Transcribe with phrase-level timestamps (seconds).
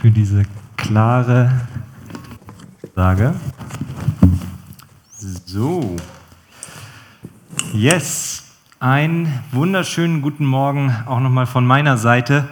[0.00, 0.44] für diese
[0.78, 1.50] klare
[2.94, 3.34] Sage.
[5.18, 5.96] So.
[7.74, 8.44] Yes.
[8.78, 12.48] Einen wunderschönen guten Morgen auch nochmal von meiner Seite.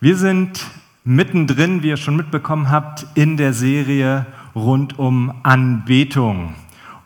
[0.00, 0.66] Wir sind
[1.04, 4.26] mittendrin, wie ihr schon mitbekommen habt, in der Serie
[4.56, 6.56] rund um Anbetung.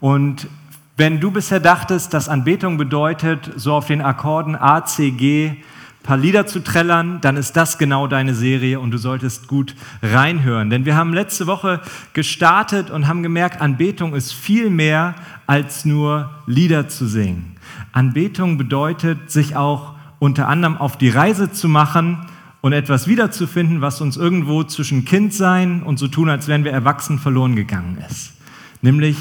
[0.00, 0.48] Und
[0.96, 5.56] wenn du bisher dachtest, dass Anbetung bedeutet, so auf den Akkorden A, C, G,
[6.02, 10.70] paar Lieder zu trällern, dann ist das genau deine Serie und du solltest gut reinhören.
[10.70, 11.80] Denn wir haben letzte Woche
[12.12, 15.14] gestartet und haben gemerkt, Anbetung ist viel mehr
[15.46, 17.56] als nur Lieder zu singen.
[17.92, 22.18] Anbetung bedeutet, sich auch unter anderem auf die Reise zu machen
[22.60, 27.18] und etwas wiederzufinden, was uns irgendwo zwischen Kindsein und so tun, als wären wir erwachsen
[27.18, 28.34] verloren gegangen ist.
[28.82, 29.16] Nämlich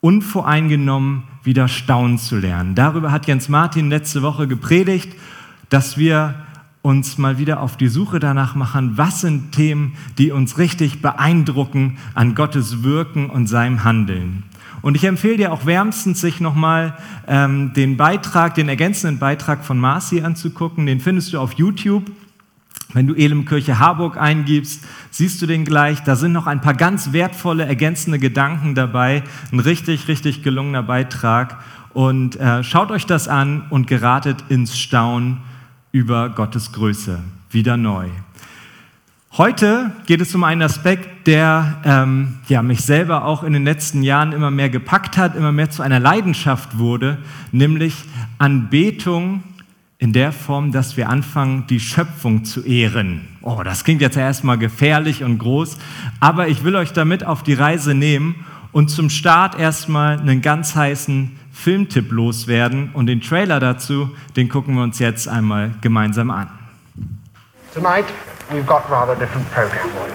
[0.00, 2.74] unvoreingenommen wieder staunen zu lernen.
[2.74, 5.14] Darüber hat Jens Martin letzte Woche gepredigt
[5.70, 6.34] dass wir
[6.82, 11.98] uns mal wieder auf die Suche danach machen, was sind Themen, die uns richtig beeindrucken
[12.14, 14.44] an Gottes Wirken und seinem Handeln.
[14.82, 16.96] Und ich empfehle dir auch wärmstens, sich nochmal
[17.28, 20.86] ähm, den Beitrag, den ergänzenden Beitrag von Marci anzugucken.
[20.86, 22.10] Den findest du auf YouTube.
[22.94, 26.02] Wenn du Elemkirche Harburg eingibst, siehst du den gleich.
[26.02, 29.22] Da sind noch ein paar ganz wertvolle ergänzende Gedanken dabei.
[29.52, 31.62] Ein richtig, richtig gelungener Beitrag.
[31.92, 35.42] Und äh, schaut euch das an und geratet ins Staunen
[35.92, 38.08] über Gottes Größe, wieder neu.
[39.32, 44.02] Heute geht es um einen Aspekt, der ähm, ja, mich selber auch in den letzten
[44.02, 47.18] Jahren immer mehr gepackt hat, immer mehr zu einer Leidenschaft wurde,
[47.52, 47.94] nämlich
[48.38, 49.42] Anbetung
[49.98, 53.28] in der Form, dass wir anfangen, die Schöpfung zu ehren.
[53.42, 55.78] Oh, das klingt jetzt erstmal gefährlich und groß,
[56.20, 58.34] aber ich will euch damit auf die Reise nehmen
[58.72, 61.30] und zum Start erstmal einen ganz heißen
[61.60, 66.48] Filmtipp loswerden und den Trailer dazu, den gucken wir uns jetzt einmal gemeinsam an.
[67.74, 68.06] Tonight
[68.50, 70.14] we've got rather different program for you.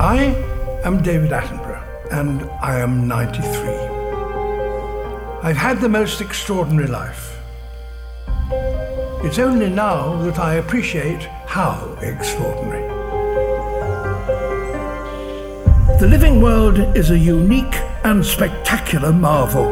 [0.00, 0.34] I
[0.84, 3.44] am David Attenborough and I am 93.
[5.42, 7.36] I've had the most extraordinary life.
[9.22, 12.88] It's only now that I appreciate how extraordinary.
[16.00, 19.66] The living world is a unique and spectacular marvel.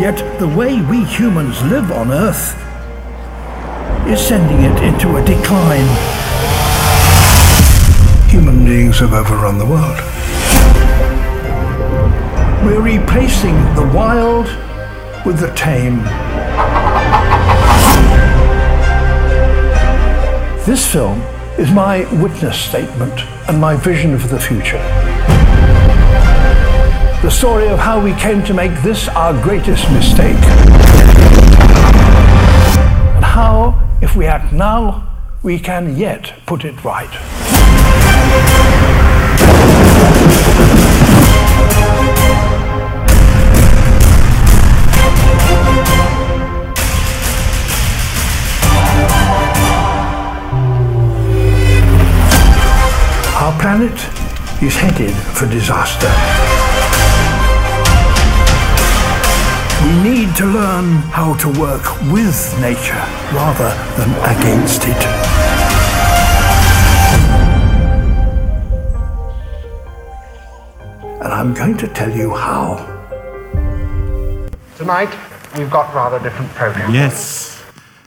[0.00, 2.54] Yet the way we humans live on Earth
[4.06, 5.88] is sending it into a decline.
[8.30, 9.98] Human beings have overrun the world.
[12.64, 14.46] We're replacing the wild
[15.24, 16.04] with the tame.
[20.66, 21.20] This film
[21.58, 25.27] is my witness statement and my vision for the future
[27.28, 30.42] the story of how we came to make this our greatest mistake.
[33.16, 35.06] And how, if we act now,
[35.42, 37.06] we can yet put it right.
[53.36, 56.47] Our planet is headed for disaster.
[59.84, 63.02] We need to learn how to work with nature
[63.32, 65.06] rather than against it.
[71.22, 72.84] And I'm going to tell you how.
[74.76, 75.10] Tonight,
[75.56, 76.92] we've got rather different programs.
[76.92, 77.62] Yes.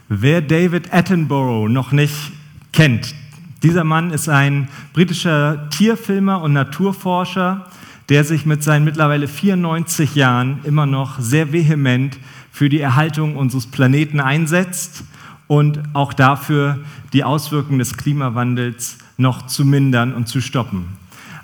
[0.08, 2.32] Wer David Attenborough noch nicht
[2.72, 3.14] kennt,
[3.62, 7.64] dieser Mann ist ein britischer Tierfilmer und Naturforscher,
[8.12, 12.18] der sich mit seinen mittlerweile 94 Jahren immer noch sehr vehement
[12.50, 15.04] für die Erhaltung unseres Planeten einsetzt
[15.46, 16.78] und auch dafür,
[17.14, 20.88] die Auswirkungen des Klimawandels noch zu mindern und zu stoppen.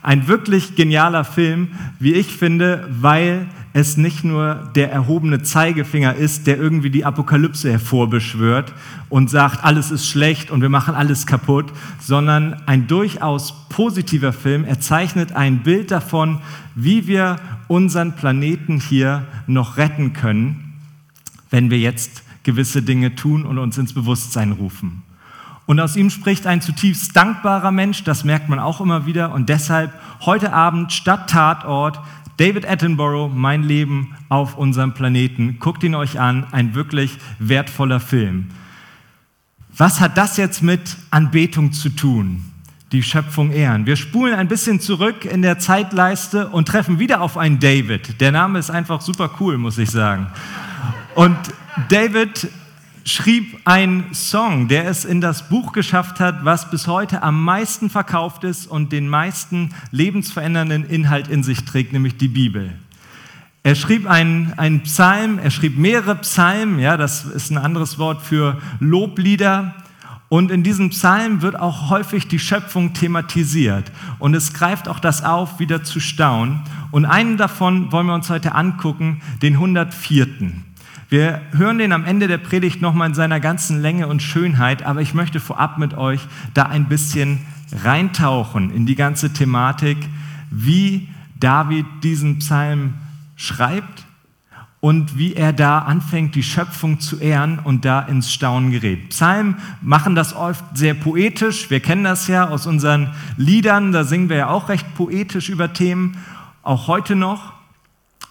[0.09, 6.47] Ein wirklich genialer Film, wie ich finde, weil es nicht nur der erhobene Zeigefinger ist,
[6.47, 8.73] der irgendwie die Apokalypse hervorbeschwört
[9.11, 11.67] und sagt, alles ist schlecht und wir machen alles kaputt,
[12.01, 14.65] sondern ein durchaus positiver Film.
[14.65, 16.41] Er zeichnet ein Bild davon,
[16.75, 20.73] wie wir unseren Planeten hier noch retten können,
[21.51, 25.03] wenn wir jetzt gewisse Dinge tun und uns ins Bewusstsein rufen.
[25.69, 29.35] Und aus ihm spricht ein zutiefst dankbarer Mensch, das merkt man auch immer wieder.
[29.35, 29.93] Und deshalb
[30.23, 32.01] heute Abend statt Tatort
[32.39, 35.59] David Attenborough, Mein Leben auf unserem Planeten.
[35.61, 38.49] Guckt ihn euch an, ein wirklich wertvoller Film.
[39.77, 42.51] Was hat das jetzt mit Anbetung zu tun?
[42.93, 43.85] Die Schöpfung ehren.
[43.85, 48.23] Wir spulen ein bisschen zurück in der Zeitleiste und treffen wieder auf einen David.
[48.23, 50.29] Der Name ist einfach super cool, muss ich sagen.
[51.15, 51.37] Und
[51.91, 52.49] David
[53.09, 57.91] schrieb einen Song, der es in das Buch geschafft hat, was bis heute am meisten
[57.91, 62.75] verkauft ist und den meisten lebensverändernden Inhalt in sich trägt, nämlich die Bibel.
[63.63, 68.23] Er schrieb einen, einen Psalm, er schrieb mehrere Psalmen, ja, das ist ein anderes Wort
[68.23, 69.75] für Loblieder.
[70.29, 73.91] Und in diesem Psalm wird auch häufig die Schöpfung thematisiert.
[74.19, 76.61] Und es greift auch das auf, wieder zu staunen.
[76.91, 80.27] Und einen davon wollen wir uns heute angucken, den 104.
[81.11, 85.01] Wir hören den am Ende der Predigt nochmal in seiner ganzen Länge und Schönheit, aber
[85.01, 86.21] ich möchte vorab mit euch
[86.53, 87.47] da ein bisschen
[87.83, 89.97] reintauchen in die ganze Thematik,
[90.51, 91.09] wie
[91.41, 92.95] David diesen Psalm
[93.37, 94.05] schreibt
[94.81, 99.09] und wie er da anfängt, die Schöpfung zu ehren und da ins Staunen gerät.
[99.09, 101.71] Psalmen machen das oft sehr poetisch.
[101.71, 105.73] Wir kennen das ja aus unseren Liedern, da singen wir ja auch recht poetisch über
[105.73, 106.19] Themen,
[106.63, 107.58] auch heute noch.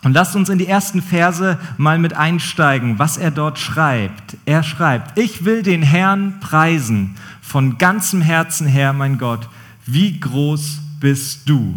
[0.03, 4.37] Und lasst uns in die ersten Verse mal mit einsteigen, was er dort schreibt.
[4.45, 9.49] Er schreibt, ich will den Herrn preisen von ganzem Herzen her, mein Gott,
[9.85, 11.75] wie groß bist du.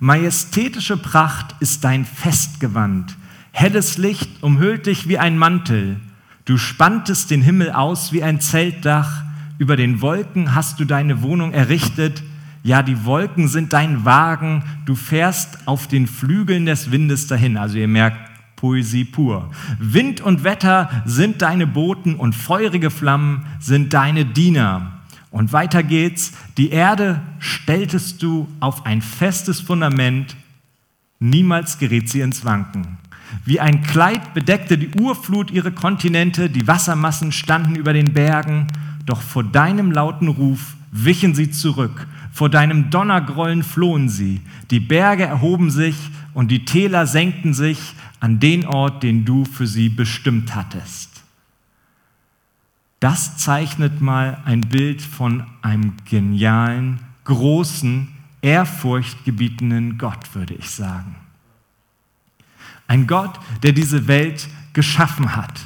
[0.00, 3.16] Majestätische Pracht ist dein Festgewand.
[3.52, 5.96] Helles Licht umhüllt dich wie ein Mantel.
[6.44, 9.22] Du spanntest den Himmel aus wie ein Zeltdach.
[9.58, 12.22] Über den Wolken hast du deine Wohnung errichtet.
[12.62, 14.64] Ja, die Wolken sind dein Wagen.
[14.86, 17.56] Du fährst auf den Flügeln des Windes dahin.
[17.56, 18.18] Also ihr merkt,
[18.56, 19.50] Poesie pur.
[19.80, 24.92] Wind und Wetter sind deine Boten und feurige Flammen sind deine Diener.
[25.32, 26.32] Und weiter geht's.
[26.56, 30.36] Die Erde stelltest du auf ein festes Fundament.
[31.18, 32.98] Niemals gerät sie ins Wanken.
[33.44, 38.68] Wie ein Kleid bedeckte die Urflut ihre Kontinente, die Wassermassen standen über den Bergen,
[39.06, 44.40] doch vor deinem lauten Ruf wichen sie zurück, vor deinem Donnergrollen flohen sie,
[44.70, 45.96] die Berge erhoben sich
[46.32, 51.22] und die Täler senkten sich an den Ort, den du für sie bestimmt hattest.
[53.00, 58.08] Das zeichnet mal ein Bild von einem genialen, großen,
[58.40, 61.16] ehrfurchtgebietenden Gott, würde ich sagen.
[62.88, 65.60] Ein Gott, der diese Welt geschaffen hat.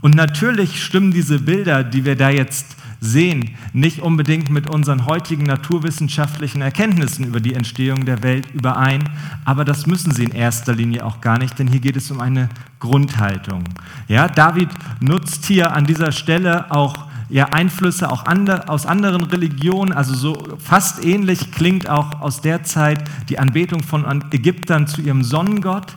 [0.00, 5.44] Und natürlich stimmen diese Bilder, die wir da jetzt sehen, nicht unbedingt mit unseren heutigen
[5.44, 9.08] naturwissenschaftlichen Erkenntnissen über die Entstehung der Welt überein,
[9.44, 12.20] aber das müssen sie in erster Linie auch gar nicht, denn hier geht es um
[12.20, 12.48] eine
[12.78, 13.64] Grundhaltung.
[14.08, 14.68] Ja, David
[15.00, 20.56] nutzt hier an dieser Stelle auch ja, Einflüsse auch andre, aus anderen Religionen, also so
[20.58, 25.96] fast ähnlich klingt auch aus der Zeit die Anbetung von Ägyptern zu ihrem Sonnengott.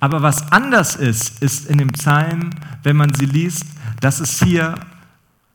[0.00, 2.50] Aber was anders ist, ist in dem Psalm,
[2.82, 3.66] wenn man sie liest,
[4.00, 4.76] dass es hier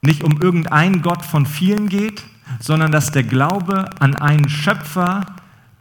[0.05, 2.23] nicht um irgendeinen Gott von vielen geht,
[2.59, 5.25] sondern dass der Glaube an einen Schöpfer,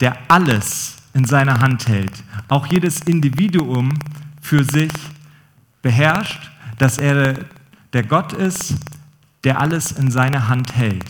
[0.01, 3.95] der alles in seiner Hand hält, auch jedes Individuum
[4.41, 4.93] für sich
[5.83, 7.37] beherrscht, dass er
[7.93, 8.75] der Gott ist,
[9.45, 11.05] der alles in seiner Hand hält.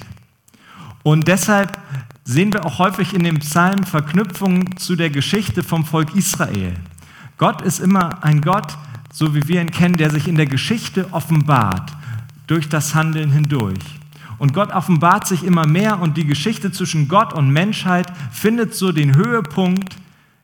[1.02, 1.78] Und deshalb
[2.25, 6.75] sehen wir auch häufig in dem Psalm Verknüpfungen zu der Geschichte vom Volk Israel.
[7.38, 8.76] Gott ist immer ein Gott,
[9.12, 11.93] so wie wir ihn kennen, der sich in der Geschichte offenbart,
[12.46, 14.00] durch das Handeln hindurch.
[14.38, 18.93] Und Gott offenbart sich immer mehr und die Geschichte zwischen Gott und Menschheit findet so
[18.93, 19.96] den Höhepunkt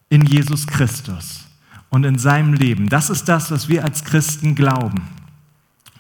[0.09, 1.47] in Jesus Christus
[1.89, 2.89] und in seinem Leben.
[2.89, 5.03] Das ist das, was wir als Christen glauben.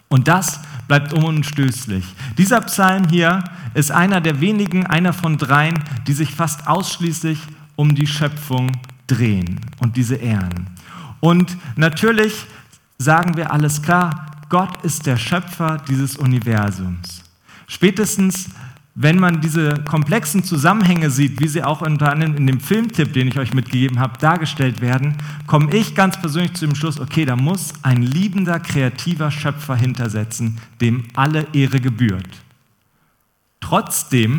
[0.08, 2.05] Und das bleibt unumstößlich.
[2.37, 3.44] Dieser Psalm hier
[3.75, 7.39] ist einer der wenigen, einer von dreien, die sich fast ausschließlich
[7.77, 8.72] um die Schöpfung
[9.06, 10.70] drehen und diese ehren.
[11.20, 12.46] Und natürlich
[12.98, 17.23] sagen wir alles klar, Gott ist der Schöpfer dieses Universums.
[17.69, 18.51] Spätestens,
[18.97, 23.29] wenn man diese komplexen Zusammenhänge sieht, wie sie auch unter anderem in dem Filmtipp, den
[23.29, 25.17] ich euch mitgegeben habe, dargestellt werden,
[25.47, 30.59] komme ich ganz persönlich zu dem Schluss, okay, da muss ein liebender, kreativer Schöpfer hintersetzen,
[30.81, 32.29] dem alle Ehre gebührt.
[33.61, 34.39] Trotzdem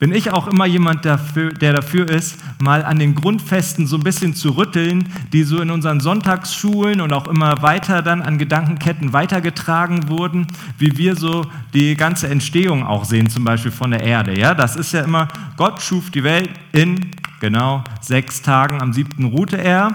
[0.00, 4.02] bin ich auch immer jemand, dafür, der dafür ist, mal an den Grundfesten so ein
[4.02, 9.12] bisschen zu rütteln, die so in unseren Sonntagsschulen und auch immer weiter dann an Gedankenketten
[9.12, 10.46] weitergetragen wurden,
[10.78, 14.36] wie wir so die ganze Entstehung auch sehen, zum Beispiel von der Erde.
[14.36, 15.28] Ja, das ist ja immer,
[15.58, 19.92] Gott schuf die Welt in genau sechs Tagen, am siebten ruhte er.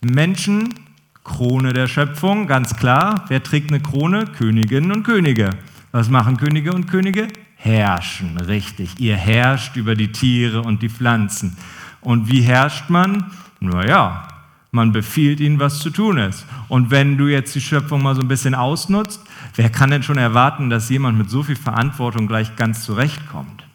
[0.00, 0.74] Menschen,
[1.22, 3.26] Krone der Schöpfung, ganz klar.
[3.28, 4.24] Wer trägt eine Krone?
[4.26, 5.50] Königinnen und Könige.
[5.92, 7.28] Was machen Könige und Könige?
[7.62, 8.98] Herrschen, richtig.
[8.98, 11.56] Ihr herrscht über die Tiere und die Pflanzen.
[12.00, 13.30] Und wie herrscht man?
[13.60, 14.26] Naja,
[14.72, 16.46] man befiehlt ihnen, was zu tun ist.
[16.68, 19.20] Und wenn du jetzt die Schöpfung mal so ein bisschen ausnutzt,
[19.56, 23.66] wer kann denn schon erwarten, dass jemand mit so viel Verantwortung gleich ganz zurechtkommt?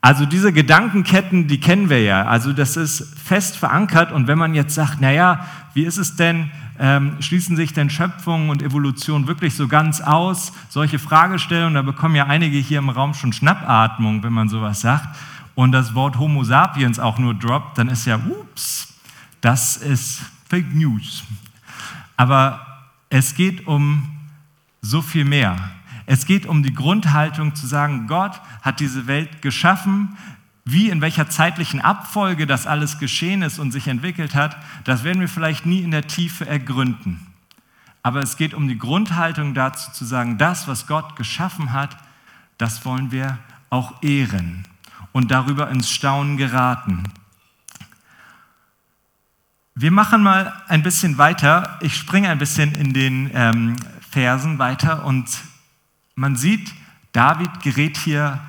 [0.00, 2.26] Also diese Gedankenketten, die kennen wir ja.
[2.26, 4.12] Also das ist fest verankert.
[4.12, 8.48] Und wenn man jetzt sagt, naja, wie ist es denn, ähm, schließen sich denn Schöpfung
[8.48, 10.52] und Evolution wirklich so ganz aus?
[10.68, 15.16] Solche Fragestellungen, da bekommen ja einige hier im Raum schon Schnappatmung, wenn man sowas sagt.
[15.54, 18.94] Und das Wort Homo sapiens auch nur droppt, dann ist ja, ups,
[19.40, 21.22] das ist Fake News.
[22.16, 22.66] Aber
[23.08, 24.08] es geht um
[24.82, 25.56] so viel mehr.
[26.06, 30.16] Es geht um die Grundhaltung zu sagen, Gott hat diese Welt geschaffen,
[30.64, 35.20] wie in welcher zeitlichen Abfolge das alles geschehen ist und sich entwickelt hat, das werden
[35.20, 37.26] wir vielleicht nie in der Tiefe ergründen.
[38.02, 41.96] Aber es geht um die Grundhaltung dazu zu sagen, das, was Gott geschaffen hat,
[42.58, 43.38] das wollen wir
[43.70, 44.66] auch ehren
[45.12, 47.04] und darüber ins Staunen geraten.
[49.74, 51.78] Wir machen mal ein bisschen weiter.
[51.80, 53.76] Ich springe ein bisschen in den ähm,
[54.10, 55.28] Versen weiter und
[56.14, 56.72] man sieht,
[57.12, 58.40] David gerät hier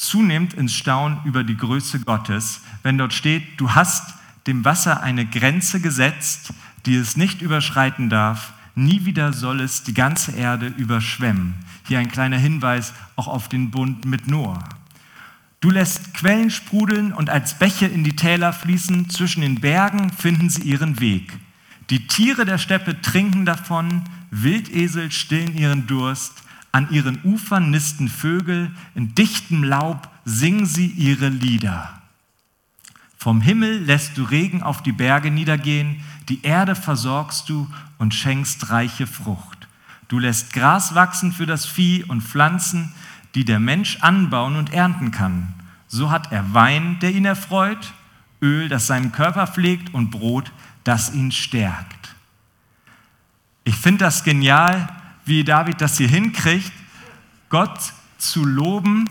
[0.00, 4.14] zunehmend ins Staunen über die Größe Gottes, wenn dort steht, du hast
[4.46, 6.54] dem Wasser eine Grenze gesetzt,
[6.86, 11.54] die es nicht überschreiten darf, nie wieder soll es die ganze Erde überschwemmen.
[11.86, 14.64] Hier ein kleiner Hinweis auch auf den Bund mit Noah.
[15.60, 20.48] Du lässt Quellen sprudeln und als Bäche in die Täler fließen, zwischen den Bergen finden
[20.48, 21.38] sie ihren Weg.
[21.90, 28.70] Die Tiere der Steppe trinken davon, Wildesel stillen ihren Durst, an ihren Ufern nisten Vögel,
[28.94, 32.00] in dichtem Laub singen sie ihre Lieder.
[33.16, 38.70] Vom Himmel lässt du Regen auf die Berge niedergehen, die Erde versorgst du und schenkst
[38.70, 39.68] reiche Frucht.
[40.08, 42.92] Du lässt Gras wachsen für das Vieh und Pflanzen,
[43.34, 45.54] die der Mensch anbauen und ernten kann.
[45.86, 47.92] So hat er Wein, der ihn erfreut,
[48.40, 50.50] Öl, das seinen Körper pflegt und Brot,
[50.84, 52.14] das ihn stärkt.
[53.64, 54.88] Ich finde das genial,
[55.30, 56.72] wie David das hier hinkriegt,
[57.48, 57.78] Gott
[58.18, 59.08] zu loben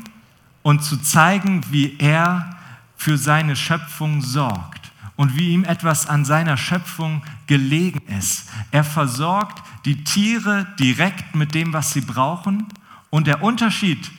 [0.62, 2.58] und zu zeigen, wie er
[2.98, 8.50] für seine Schöpfung sorgt und wie ihm etwas an seiner Schöpfung gelegen ist.
[8.72, 12.68] Er versorgt die Tiere direkt mit dem, was sie brauchen.
[13.10, 14.12] Und der Unterschied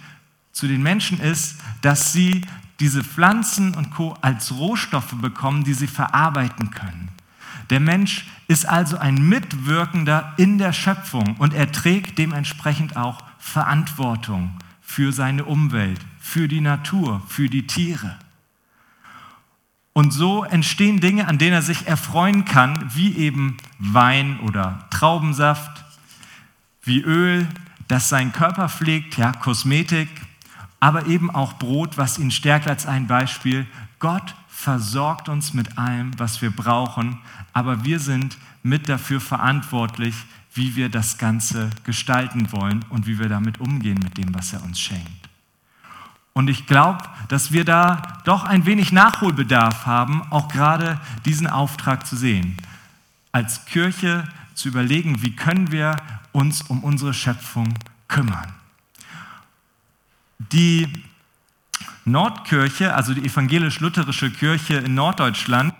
[0.53, 2.41] zu den Menschen ist, dass sie
[2.81, 4.17] diese Pflanzen und Co.
[4.23, 7.11] als Rohstoffe bekommen, die sie verarbeiten können.
[7.71, 14.59] Der Mensch ist also ein Mitwirkender in der Schöpfung und er trägt dementsprechend auch Verantwortung
[14.81, 18.19] für seine Umwelt, für die Natur, für die Tiere.
[19.93, 25.85] Und so entstehen Dinge, an denen er sich erfreuen kann, wie eben Wein oder Traubensaft,
[26.83, 27.49] wie Öl,
[27.87, 30.09] das seinen Körper pflegt, ja, Kosmetik,
[30.81, 33.67] aber eben auch Brot, was ihn stärkt als ein Beispiel.
[33.99, 37.19] Gott versorgt uns mit allem, was wir brauchen,
[37.55, 40.15] aber wir sind mit dafür verantwortlich,
[40.53, 44.63] wie wir das Ganze gestalten wollen und wie wir damit umgehen mit dem, was er
[44.63, 45.09] uns schenkt.
[46.35, 52.07] Und ich glaube, dass wir da doch ein wenig Nachholbedarf haben, auch gerade diesen Auftrag
[52.07, 52.59] zu sehen.
[53.33, 55.97] Als Kirche zu überlegen, wie können wir
[56.33, 57.75] uns um unsere Schöpfung
[58.09, 58.53] kümmern.
[60.39, 60.87] Die
[62.05, 65.75] Nordkirche, also die evangelisch-lutherische Kirche in Norddeutschland,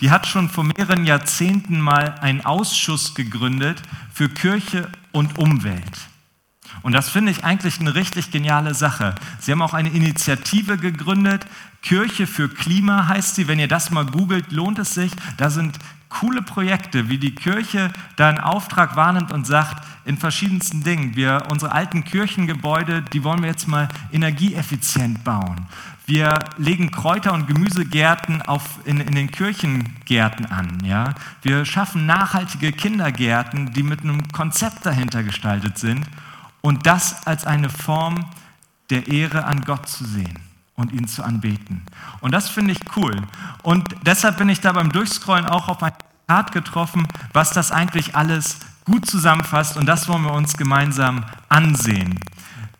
[0.00, 6.08] die hat schon vor mehreren Jahrzehnten mal einen Ausschuss gegründet für Kirche und Umwelt.
[6.82, 9.14] Und das finde ich eigentlich eine richtig geniale Sache.
[9.38, 11.46] Sie haben auch eine Initiative gegründet,
[11.82, 13.48] Kirche für Klima heißt sie.
[13.48, 15.12] Wenn ihr das mal googelt, lohnt es sich.
[15.36, 15.78] Da sind
[16.10, 21.44] coole Projekte, wie die Kirche da einen Auftrag wahrnimmt und sagt, in verschiedensten Dingen, wir,
[21.50, 25.66] unsere alten Kirchengebäude, die wollen wir jetzt mal energieeffizient bauen.
[26.06, 30.82] Wir legen Kräuter- und Gemüsegärten auf, in, in den Kirchengärten an.
[30.84, 31.14] Ja?
[31.42, 36.04] Wir schaffen nachhaltige Kindergärten, die mit einem Konzept dahinter gestaltet sind.
[36.60, 38.26] Und das als eine Form
[38.90, 40.49] der Ehre an Gott zu sehen
[40.80, 41.82] und ihn zu anbeten.
[42.20, 43.16] Und das finde ich cool.
[43.62, 48.16] Und deshalb bin ich da beim Durchscrollen auch auf ein Zitat getroffen, was das eigentlich
[48.16, 49.76] alles gut zusammenfasst.
[49.76, 52.18] Und das wollen wir uns gemeinsam ansehen.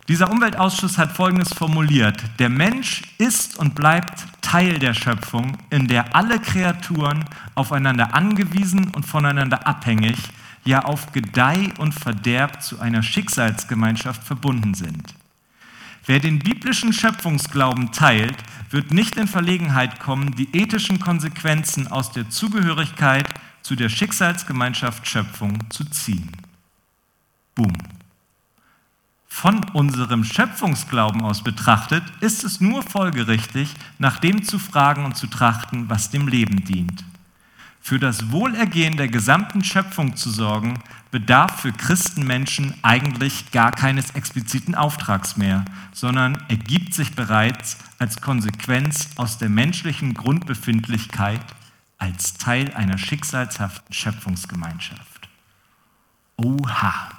[0.07, 2.21] Dieser Umweltausschuss hat Folgendes formuliert.
[2.39, 7.23] Der Mensch ist und bleibt Teil der Schöpfung, in der alle Kreaturen
[7.55, 10.17] aufeinander angewiesen und voneinander abhängig,
[10.65, 15.15] ja auf Gedeih und Verderb zu einer Schicksalsgemeinschaft verbunden sind.
[16.05, 18.37] Wer den biblischen Schöpfungsglauben teilt,
[18.69, 23.27] wird nicht in Verlegenheit kommen, die ethischen Konsequenzen aus der Zugehörigkeit
[23.61, 26.31] zu der Schicksalsgemeinschaft Schöpfung zu ziehen.
[27.53, 27.73] Boom.
[29.27, 35.27] Von unserem Schöpfungsglauben aus betrachtet, ist es nur folgerichtig, nach dem zu fragen und zu
[35.27, 37.03] trachten, was dem Leben dient.
[37.83, 44.75] Für das Wohlergehen der gesamten Schöpfung zu sorgen, bedarf für Christenmenschen eigentlich gar keines expliziten
[44.75, 51.41] Auftrags mehr, sondern ergibt sich bereits als Konsequenz aus der menschlichen Grundbefindlichkeit
[51.97, 55.29] als Teil einer schicksalshaften Schöpfungsgemeinschaft.
[56.37, 57.09] oha,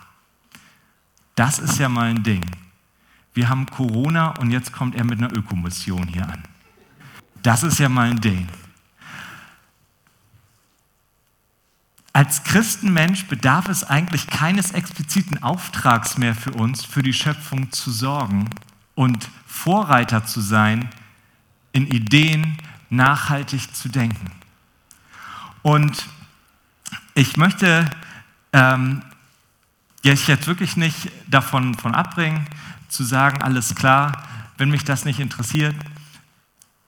[1.34, 2.44] das ist ja mal ein Ding.
[3.34, 6.42] Wir haben Corona und jetzt kommt er mit einer Ökomission hier an.
[7.42, 8.48] Das ist ja mal ein Ding.
[12.12, 17.90] Als Christenmensch bedarf es eigentlich keines expliziten Auftrags mehr für uns, für die Schöpfung zu
[17.90, 18.50] sorgen
[18.94, 20.90] und Vorreiter zu sein,
[21.72, 22.58] in Ideen
[22.90, 24.30] nachhaltig zu denken.
[25.62, 26.06] Und
[27.14, 27.88] ich möchte
[28.52, 29.02] ähm,
[30.02, 32.46] jetzt wirklich nicht davon von abbringen,
[32.88, 34.22] zu sagen, alles klar,
[34.58, 35.74] wenn mich das nicht interessiert,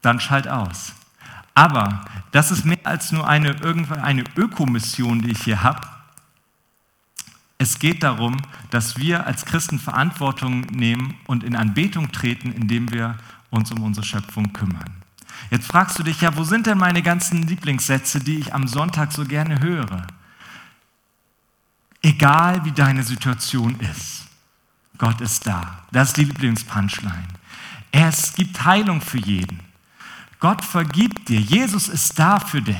[0.03, 0.93] dann schalt aus.
[1.55, 5.87] Aber das ist mehr als nur eine, irgendwann eine Ökomission, die ich hier habe.
[7.59, 8.37] Es geht darum,
[8.71, 13.17] dass wir als Christen Verantwortung nehmen und in Anbetung treten, indem wir
[13.51, 15.05] uns um unsere Schöpfung kümmern.
[15.51, 19.13] Jetzt fragst du dich ja, wo sind denn meine ganzen Lieblingssätze, die ich am Sonntag
[19.13, 20.07] so gerne höre?
[22.03, 24.27] Egal wie deine Situation ist,
[24.99, 25.85] Gott ist da.
[25.93, 27.29] Das ist die Lieblingspunchline.
[27.93, 29.61] Es gibt Heilung für jeden.
[30.45, 32.77] Gott vergibt dir, Jesus ist da für dich.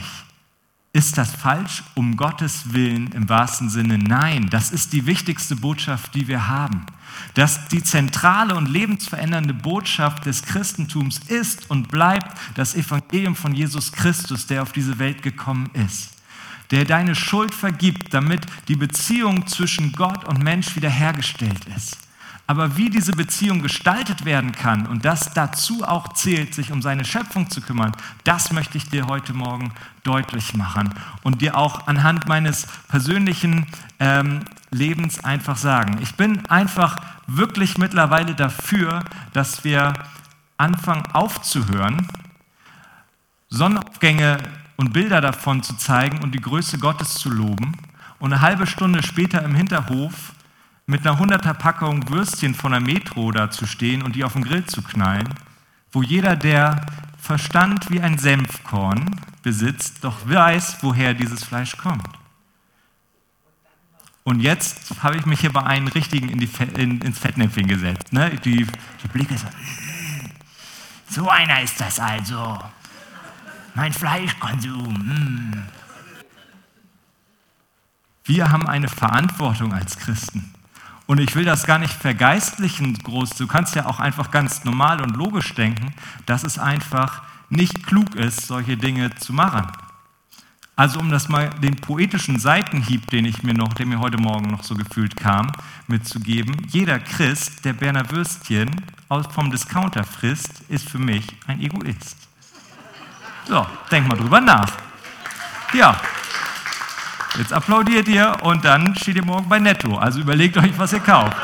[0.93, 1.83] Ist das falsch?
[1.95, 4.51] Um Gottes Willen im wahrsten Sinne nein.
[4.51, 6.85] Das ist die wichtigste Botschaft, die wir haben.
[7.33, 13.93] Dass die zentrale und lebensverändernde Botschaft des Christentums ist und bleibt das Evangelium von Jesus
[13.93, 16.11] Christus, der auf diese Welt gekommen ist.
[16.71, 22.04] Der deine Schuld vergibt, damit die Beziehung zwischen Gott und Mensch wiederhergestellt ist.
[22.47, 27.05] Aber wie diese Beziehung gestaltet werden kann und das dazu auch zählt, sich um seine
[27.05, 27.93] Schöpfung zu kümmern,
[28.25, 29.73] das möchte ich dir heute Morgen
[30.03, 33.67] deutlich machen und dir auch anhand meines persönlichen
[33.99, 35.99] ähm, Lebens einfach sagen.
[36.03, 36.97] Ich bin einfach
[37.27, 39.95] wirklich mittlerweile dafür, dass wir
[40.59, 42.07] anfangen aufzuhören,
[43.49, 44.39] Sonnenaufgänge
[44.77, 47.73] und Bilder davon zu zeigen und die Größe Gottes zu loben
[48.19, 50.33] und eine halbe Stunde später im Hinterhof
[50.87, 54.45] mit einer hunderter Packung Würstchen von der Metro da zu stehen und die auf den
[54.45, 55.29] Grill zu knallen,
[55.93, 56.85] wo jeder, der
[57.19, 62.09] Verstand wie ein Senfkorn besitzt, doch weiß, woher dieses Fleisch kommt.
[64.25, 68.13] Und jetzt habe ich mich hier bei einem richtigen in die, in, ins Fettnäpfchen gesetzt.
[68.13, 68.31] Ne?
[68.45, 68.67] Die,
[69.03, 69.47] die Blicke so,
[71.09, 72.59] so einer ist das also.
[73.75, 74.95] Mein Fleischkonsum.
[74.95, 75.63] Mm.
[78.25, 80.55] Wir haben eine Verantwortung als Christen.
[81.07, 83.31] Und ich will das gar nicht vergeistlichen groß.
[83.31, 85.93] Du kannst ja auch einfach ganz normal und logisch denken,
[86.27, 89.67] dass es einfach nicht klug ist, solche Dinge zu machen.
[90.77, 94.51] Also um das mal den poetischen Seitenhieb, den ich mir noch, der mir heute Morgen
[94.51, 95.53] noch so gefühlt kam,
[95.87, 96.57] mitzugeben.
[96.69, 98.71] Jeder Christ, der Berner Würstchen
[99.31, 102.17] vom Discounter frisst, ist für mich ein Egoist.
[103.47, 104.73] So, denk mal drüber nach.
[105.75, 106.01] Ja,
[107.37, 109.97] Jetzt applaudiert ihr und dann steht ihr morgen bei Netto.
[109.97, 111.37] Also überlegt euch, was ihr kauft.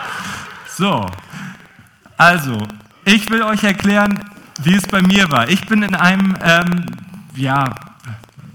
[0.68, 1.06] So,
[2.16, 2.58] also,
[3.04, 4.22] ich will euch erklären,
[4.62, 5.48] wie es bei mir war.
[5.48, 6.86] Ich bin in einem, ähm,
[7.34, 7.74] ja,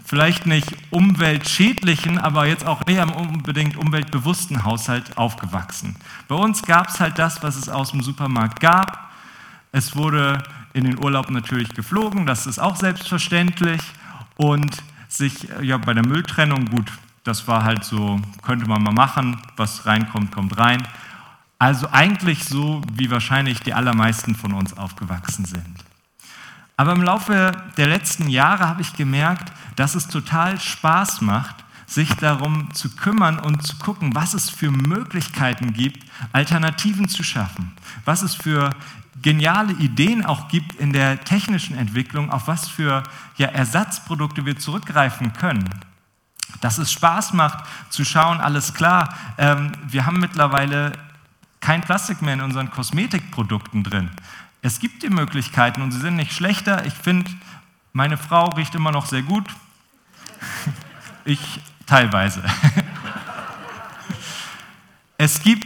[0.05, 5.95] vielleicht nicht umweltschädlichen, aber jetzt auch nicht unbedingt umweltbewussten Haushalt aufgewachsen.
[6.27, 9.09] Bei uns gab es halt das, was es aus dem Supermarkt gab.
[9.71, 10.43] Es wurde
[10.73, 13.81] in den Urlaub natürlich geflogen, das ist auch selbstverständlich.
[14.37, 16.91] Und sich ja bei der Mülltrennung gut
[17.25, 20.87] das war halt so, könnte man mal machen, was reinkommt, kommt rein.
[21.57, 25.83] Also eigentlich so, wie wahrscheinlich die allermeisten von uns aufgewachsen sind.
[26.77, 31.55] Aber im Laufe der letzten Jahre habe ich gemerkt, dass es total Spaß macht,
[31.87, 37.71] sich darum zu kümmern und zu gucken, was es für Möglichkeiten gibt, Alternativen zu schaffen,
[38.03, 38.69] was es für
[39.21, 43.01] geniale Ideen auch gibt in der technischen Entwicklung, auf was für
[43.37, 45.84] ja, Ersatzprodukte wir zurückgreifen können
[46.61, 50.93] dass es Spaß macht zu schauen, alles klar, ähm, wir haben mittlerweile
[51.59, 54.11] kein Plastik mehr in unseren Kosmetikprodukten drin.
[54.61, 56.85] Es gibt die Möglichkeiten und sie sind nicht schlechter.
[56.85, 57.31] Ich finde,
[57.93, 59.45] meine Frau riecht immer noch sehr gut.
[61.27, 62.43] Ich teilweise.
[65.17, 65.65] Es gibt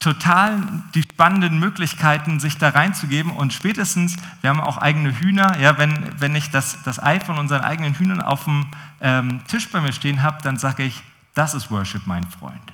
[0.00, 0.62] total
[0.94, 3.30] die spannenden Möglichkeiten, sich da reinzugeben.
[3.32, 7.38] Und spätestens, wir haben auch eigene Hühner, ja, wenn, wenn ich das, das Ei von
[7.38, 8.66] unseren eigenen Hühnern auf dem
[9.02, 11.02] ähm, Tisch bei mir stehen habe, dann sage ich,
[11.34, 12.72] das ist Worship, mein Freund.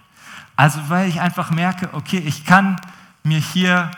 [0.55, 2.81] Also weil ich einfach merke, okay, ich kann
[3.25, 3.91] mir hier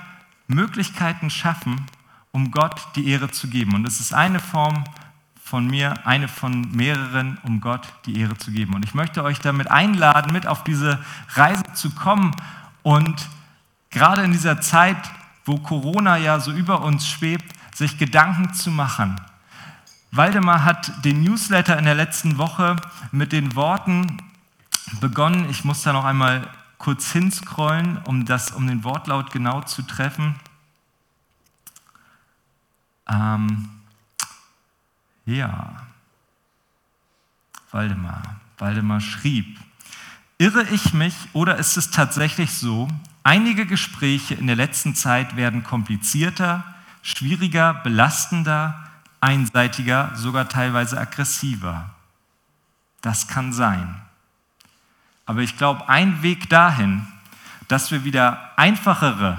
[0.47, 1.85] Möglichkeiten schaffen,
[2.33, 3.75] um Gott die Ehre zu geben.
[3.75, 4.83] Und es ist eine Form
[5.45, 8.73] von mir, eine von mehreren, um Gott die Ehre zu geben.
[8.73, 12.35] Und ich möchte euch damit einladen, mit auf diese Reise zu kommen
[12.83, 13.29] und
[13.91, 14.99] gerade in dieser Zeit,
[15.45, 19.21] wo Corona ja so über uns schwebt, sich Gedanken zu machen.
[20.11, 22.77] Waldemar hat den Newsletter in der letzten Woche
[23.13, 24.23] mit den Worten
[25.01, 26.49] begonnen, ich muss da noch einmal
[26.79, 30.37] kurz hinscrollen, um, das, um den Wortlaut genau zu treffen.
[33.09, 33.69] Ähm,
[35.27, 35.77] ja,
[37.71, 38.23] Waldemar.
[38.59, 39.59] Waldemar schrieb,
[40.39, 42.89] irre ich mich oder ist es tatsächlich so,
[43.29, 46.65] einige Gespräche in der letzten Zeit werden komplizierter,
[47.03, 48.89] schwieriger, belastender,
[49.21, 51.91] einseitiger, sogar teilweise aggressiver.
[53.03, 54.01] Das kann sein.
[55.27, 57.07] Aber ich glaube, ein Weg dahin,
[57.69, 59.37] dass wir wieder einfachere,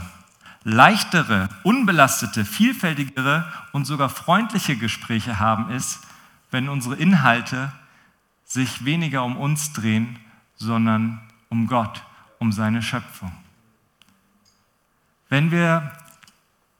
[0.63, 6.01] leichtere, unbelastete, vielfältigere und sogar freundliche Gespräche haben, ist,
[6.51, 7.71] wenn unsere Inhalte
[8.45, 10.19] sich weniger um uns drehen,
[10.57, 12.03] sondern um Gott,
[12.37, 13.31] um seine Schöpfung.
[15.29, 15.91] Wenn wir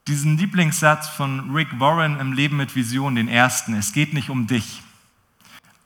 [0.08, 4.48] diesen Lieblingssatz von Rick Warren im Leben mit Vision, den ersten, es geht nicht um
[4.48, 4.82] dich,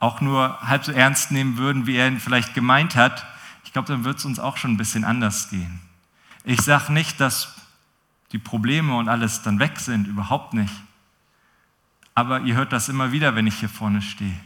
[0.00, 3.26] auch nur halb so ernst nehmen würden, wie er ihn vielleicht gemeint hat,
[3.64, 5.80] ich glaube, dann wird es uns auch schon ein bisschen anders gehen.
[6.44, 7.54] Ich sage nicht, dass
[8.32, 10.72] die Probleme und alles dann weg sind, überhaupt nicht.
[12.14, 14.40] Aber ihr hört das immer wieder, wenn ich hier vorne stehe.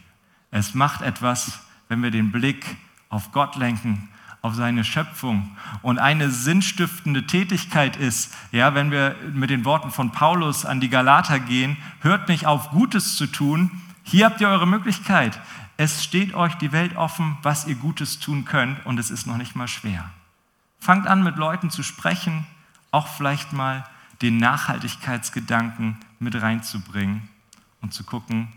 [0.51, 2.77] Es macht etwas, wenn wir den Blick
[3.11, 4.09] auf Gott lenken,
[4.49, 5.55] auf seine Schöpfung.
[5.83, 10.89] Und eine sinnstiftende Tätigkeit ist, ja, wenn wir mit den Worten von Paulus an die
[10.89, 13.71] Galater gehen, hört nicht auf, Gutes zu tun.
[14.03, 15.39] Hier habt ihr eure Möglichkeit.
[15.77, 19.37] Es steht euch die Welt offen, was ihr Gutes tun könnt und es ist noch
[19.37, 20.11] nicht mal schwer.
[20.81, 22.47] Fangt an, mit Leuten zu sprechen,
[22.91, 23.85] auch vielleicht mal
[24.23, 27.29] den Nachhaltigkeitsgedanken mit reinzubringen
[27.83, 28.49] und zu gucken,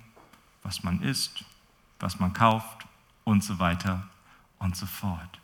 [0.64, 1.44] was man isst,
[2.00, 2.88] was man kauft
[3.26, 4.08] und so weiter
[4.58, 5.41] und so fort.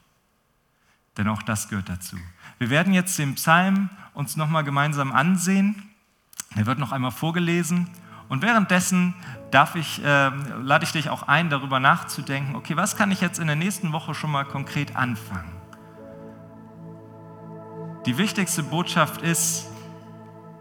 [1.18, 2.18] Denn auch das gehört dazu.
[2.60, 5.84] Wir werden jetzt den Psalm uns nochmal gemeinsam ansehen.
[6.56, 7.90] Er wird noch einmal vorgelesen.
[8.30, 9.14] Und währenddessen
[9.52, 13.40] darf ich, äh, lade ich dich auch ein, darüber nachzudenken, okay, was kann ich jetzt
[13.40, 15.52] in der nächsten Woche schon mal konkret anfangen?
[18.06, 19.68] Die wichtigste Botschaft ist,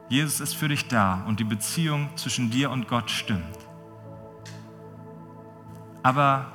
[0.08, 3.58] Jesus ist für dich da und die Beziehung zwischen dir und Gott stimmt.
[6.02, 6.52] Aber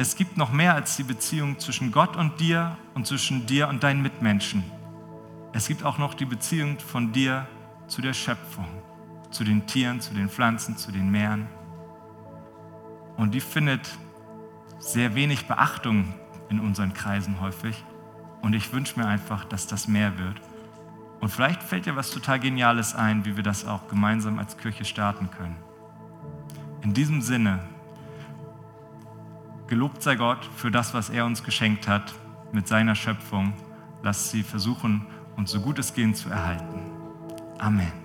[0.00, 3.82] es gibt noch mehr als die Beziehung zwischen Gott und dir und zwischen dir und
[3.82, 4.64] deinen Mitmenschen.
[5.52, 7.46] Es gibt auch noch die Beziehung von dir
[7.86, 8.64] zu der Schöpfung,
[9.30, 11.48] zu den Tieren, zu den Pflanzen, zu den Meeren.
[13.18, 13.90] Und die findet
[14.78, 16.14] sehr wenig Beachtung
[16.48, 17.84] in unseren Kreisen häufig.
[18.40, 20.40] Und ich wünsche mir einfach, dass das mehr wird.
[21.20, 24.86] Und vielleicht fällt dir was total Geniales ein, wie wir das auch gemeinsam als Kirche
[24.86, 25.56] starten können.
[26.80, 27.58] In diesem Sinne
[29.70, 32.12] Gelobt sei Gott für das, was er uns geschenkt hat
[32.50, 33.52] mit seiner Schöpfung.
[34.02, 35.06] Lasst sie versuchen,
[35.36, 36.80] uns so gut es geht zu erhalten.
[37.60, 37.99] Amen.